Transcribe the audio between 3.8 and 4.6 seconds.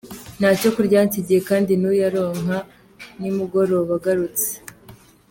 agarutse.”